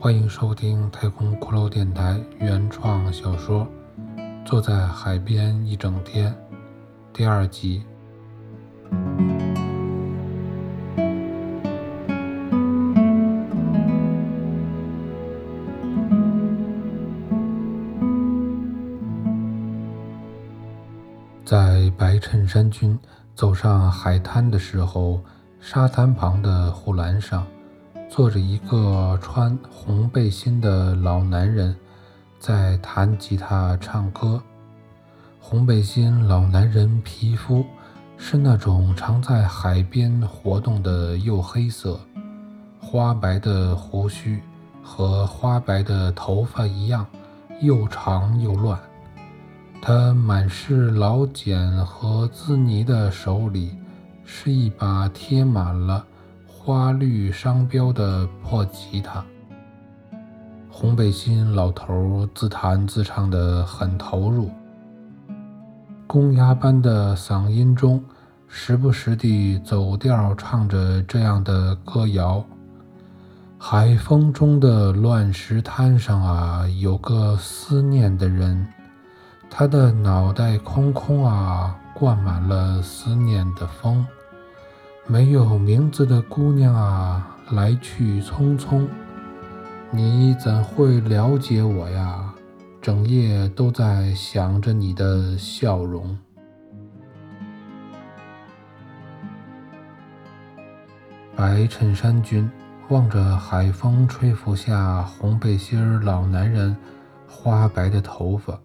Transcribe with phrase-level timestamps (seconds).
[0.00, 3.66] 欢迎收听太空骷髅电台原创小说
[4.46, 6.32] 《坐在海边一整天》
[7.12, 7.82] 第二集。
[21.44, 22.96] 在白衬衫君
[23.34, 25.20] 走上海滩的时候，
[25.58, 27.44] 沙滩旁的护栏上。
[28.08, 31.76] 坐着一个穿红背心的老男人，
[32.40, 34.42] 在弹吉他唱歌。
[35.38, 37.64] 红背心老男人皮肤
[38.16, 42.00] 是那种常在海边活动的黝黑色，
[42.80, 44.42] 花白的胡须
[44.82, 47.06] 和花白的头发一样，
[47.60, 48.78] 又长又乱。
[49.80, 53.76] 他满是老茧和滋泥的手里，
[54.24, 56.04] 是一把贴满了。
[56.68, 59.24] 花绿商标的破吉他，
[60.68, 64.50] 红背心老头自弹自唱的很投入，
[66.06, 68.04] 公鸭般的嗓音中，
[68.48, 72.44] 时不时地走调唱着这样的歌谣：
[73.56, 78.66] 海风中的乱石滩上啊，有个思念的人，
[79.48, 84.06] 他的脑袋空空啊，灌满了思念的风。
[85.10, 88.86] 没有名字的姑娘啊，来去匆匆，
[89.90, 92.34] 你怎会了解我呀？
[92.82, 96.14] 整夜都在想着你的笑容。
[101.34, 102.48] 白衬衫君
[102.90, 106.76] 望着海风吹拂下红背心老男人
[107.26, 108.60] 花白的头发，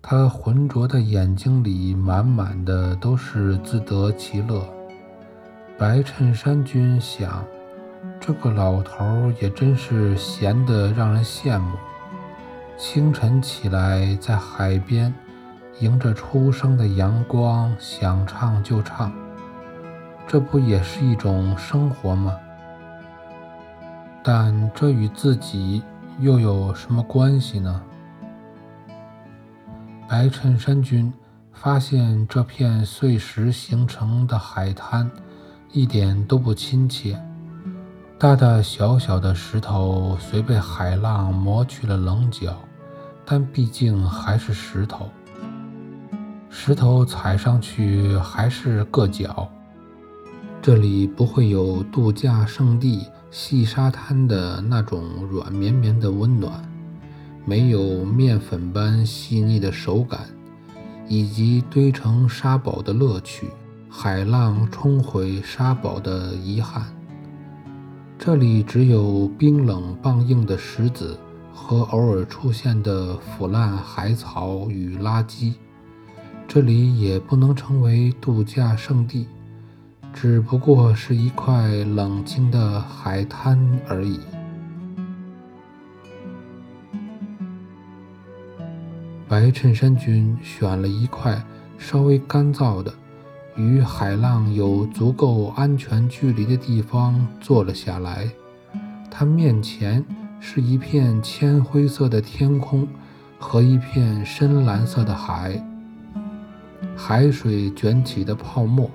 [0.00, 4.64] 他浑浊的眼睛里满满的都是自得其乐。
[5.78, 7.44] 白衬衫君想，
[8.18, 11.76] 这个老头也真是闲得让人羡慕。
[12.76, 15.14] 清晨起来，在海边，
[15.78, 19.12] 迎着初升的阳光，想唱就唱，
[20.26, 22.36] 这不也是一种生活吗？
[24.24, 25.84] 但这与自己
[26.18, 27.80] 又有什么关系呢？
[30.08, 31.12] 白衬衫君
[31.52, 35.08] 发现这片碎石形成的海滩。
[35.70, 37.20] 一点都不亲切，
[38.18, 42.56] 大大小小的石头虽被海浪磨去了棱角，
[43.26, 45.10] 但毕竟还是石头。
[46.48, 49.46] 石头踩上去还是硌脚。
[50.62, 56.66] 这里不会有度假胜地细沙滩的那种软绵绵的温暖，
[57.44, 60.20] 没有面粉般细腻的手感，
[61.06, 63.50] 以及堆成沙堡的乐趣。
[64.00, 66.84] 海浪冲毁沙堡的遗憾。
[68.16, 71.18] 这里只有冰冷梆硬的石子
[71.52, 75.54] 和偶尔出现的腐烂海草与垃圾。
[76.46, 79.26] 这里也不能成为度假胜地，
[80.12, 84.20] 只不过是一块冷清的海滩而已。
[89.26, 91.44] 白衬衫君选了一块
[91.78, 92.94] 稍微干燥的。
[93.58, 98.28] 与海浪有足够安全距离的地方坐了下来，
[99.10, 100.04] 他面前
[100.38, 102.86] 是一片铅灰色的天空
[103.36, 105.60] 和一片深蓝色的海，
[106.96, 108.88] 海水卷起的泡沫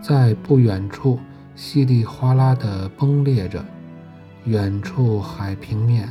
[0.00, 1.18] 在不远处
[1.56, 3.64] 稀里哗啦地崩裂着，
[4.44, 6.08] 远处海平面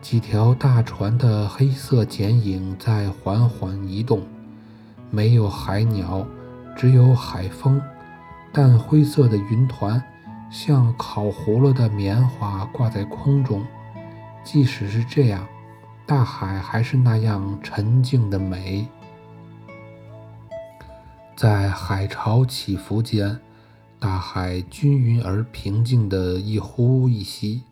[0.00, 4.22] 几条大船的黑色剪影在缓缓移动，
[5.10, 6.26] 没有海鸟。
[6.76, 7.80] 只有海风，
[8.52, 10.02] 淡灰色的云团
[10.50, 13.64] 像烤糊了的棉花挂在空中。
[14.42, 15.46] 即使是这样，
[16.04, 18.86] 大海还是那样沉静的美。
[21.36, 23.40] 在海潮起伏间，
[23.98, 27.62] 大海均匀而平静的一呼一吸，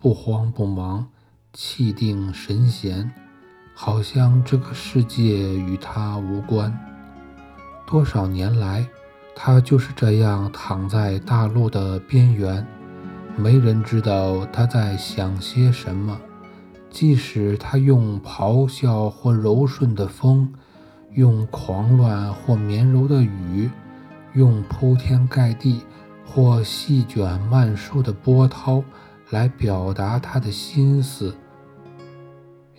[0.00, 1.06] 不慌不忙，
[1.52, 3.12] 气定神闲，
[3.74, 6.87] 好像这个世界与它无关。
[7.90, 8.86] 多少年来，
[9.34, 12.66] 他就是这样躺在大陆的边缘，
[13.34, 16.20] 没人知道他在想些什么。
[16.90, 20.52] 即使他用咆哮或柔顺的风，
[21.14, 23.70] 用狂乱或绵柔的雨，
[24.34, 25.80] 用铺天盖地
[26.26, 28.84] 或细卷漫疏的波涛
[29.30, 31.34] 来表达他的心思，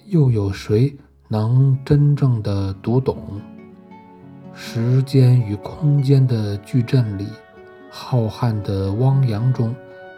[0.05, 0.95] 又有谁
[1.27, 3.41] 能真正的读懂？
[4.53, 7.27] 时间与空间的矩阵里，
[7.89, 9.73] 浩瀚的汪洋中，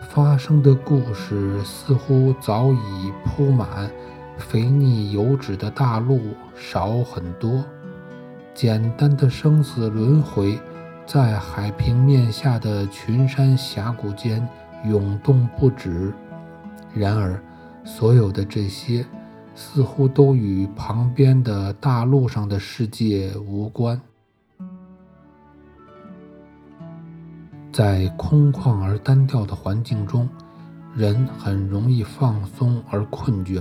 [0.09, 3.89] 发生的故事似乎早已铺满
[4.37, 6.19] 肥腻油脂的大陆
[6.55, 7.63] 少很多。
[8.53, 10.59] 简单的生死轮回，
[11.05, 14.45] 在海平面下的群山峡谷间
[14.85, 16.11] 涌动不止。
[16.93, 17.41] 然而，
[17.85, 19.05] 所有的这些
[19.55, 23.99] 似乎都与旁边的大陆上的世界无关。
[27.81, 30.29] 在空旷而单调的环境中，
[30.95, 33.59] 人很容易放松而困倦。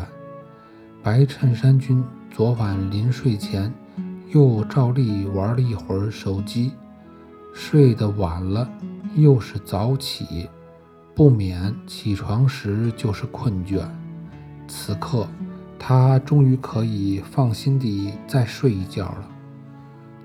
[1.02, 3.72] 白衬衫君昨晚临睡前
[4.28, 6.72] 又照例玩了一会儿手机，
[7.54, 8.68] 睡得晚了，
[9.14, 10.46] 又是早起，
[11.14, 13.88] 不免起床时就是困倦。
[14.68, 15.26] 此刻，
[15.78, 19.30] 他终于可以放心地再睡一觉了。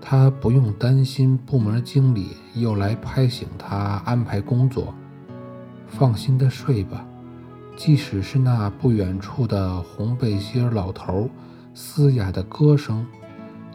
[0.08, 4.94] 他不用担心部门经理又来拍醒他安排工作，
[5.88, 7.04] 放心的睡吧。
[7.76, 11.28] 即使是那不远处的红背心老头
[11.74, 13.04] 嘶哑的歌声，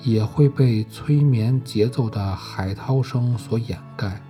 [0.05, 4.23] 也会被催眠节奏的海涛声所掩盖。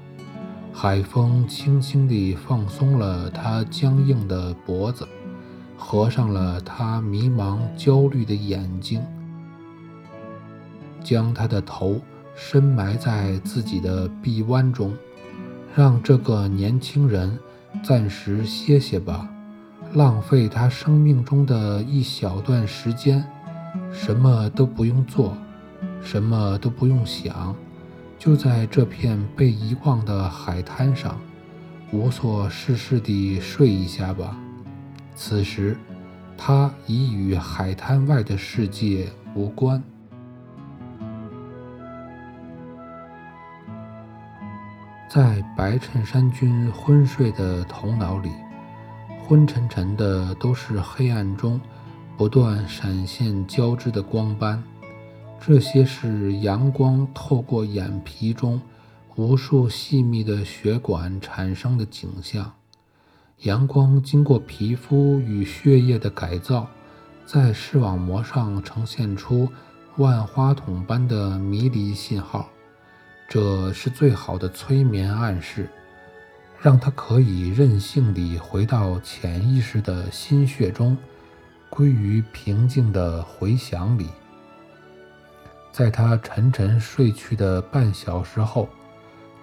[0.72, 5.06] 海风轻轻地放松了他僵硬的脖子，
[5.76, 9.02] 合上了他迷茫焦虑的眼睛。
[11.02, 12.00] 将他的头
[12.34, 14.96] 深埋在自己的臂弯中，
[15.74, 17.38] 让这个年轻人
[17.82, 19.28] 暂时歇歇吧。
[19.94, 23.24] 浪费他生命中的一小段时间，
[23.92, 25.36] 什么都不用做，
[26.00, 27.54] 什么都不用想，
[28.18, 31.20] 就在这片被遗忘的海滩上，
[31.90, 34.38] 无所事事地睡一下吧。
[35.16, 35.76] 此时，
[36.36, 39.82] 他已与海滩外的世界无关。
[45.12, 48.30] 在白衬衫君昏睡的头脑里，
[49.26, 51.60] 昏沉沉的都是黑暗中
[52.16, 54.62] 不断闪现交织的光斑。
[55.40, 58.62] 这些是阳光透过眼皮中
[59.16, 62.52] 无数细密的血管产生的景象。
[63.38, 66.68] 阳光经过皮肤与血液的改造，
[67.26, 69.48] 在视网膜上呈现出
[69.96, 72.48] 万花筒般的迷离信号。
[73.32, 75.68] 这是最好的催眠暗示，
[76.58, 80.98] 让他可以任性地回到潜意识的心血中，
[81.68, 84.08] 归于平静的回响里。
[85.70, 88.68] 在他沉沉睡去的半小时后，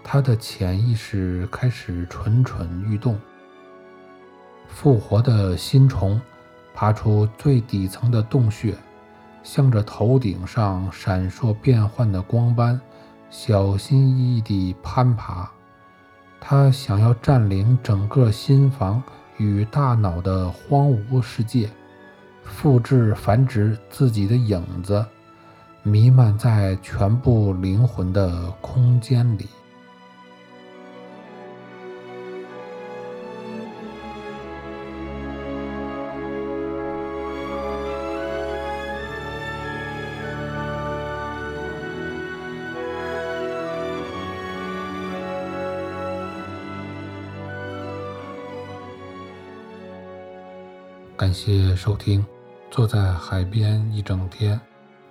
[0.03, 3.17] 他的潜意识开始蠢蠢欲动。
[4.67, 6.19] 复活的新虫
[6.73, 8.75] 爬出最底层的洞穴，
[9.43, 12.77] 向着头顶上闪烁变幻的光斑。
[13.29, 15.49] 小心翼翼地攀爬，
[16.39, 19.03] 他想要占领整个心房
[19.37, 21.69] 与大脑的荒芜世界，
[22.43, 25.05] 复制繁殖自己的影子，
[25.83, 29.47] 弥漫在全部灵魂的空间里。
[51.17, 52.23] 感谢收听。
[52.69, 54.59] 坐在海边一整天。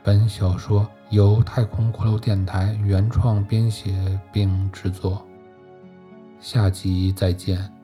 [0.05, 3.93] 本小说由太空骷髅电台原创编写
[4.33, 5.27] 并制作。
[6.39, 7.76] 下集再见。